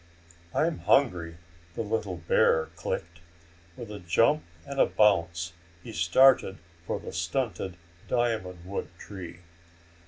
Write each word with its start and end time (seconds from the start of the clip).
"I'm 0.55 0.79
hungry," 0.79 1.37
the 1.75 1.83
little 1.83 2.17
bear 2.17 2.69
clicked. 2.75 3.19
With 3.77 3.91
a 3.91 3.99
jump 3.99 4.41
and 4.65 4.79
a 4.79 4.87
bounce 4.87 5.53
he 5.83 5.93
started 5.93 6.57
for 6.87 6.99
the 6.99 7.13
stunted 7.13 7.77
diamond 8.07 8.65
wood 8.65 8.87
tree. 8.97 9.41